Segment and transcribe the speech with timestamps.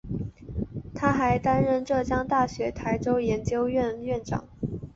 [0.95, 4.45] 他还担任浙江大学台州研究院院长。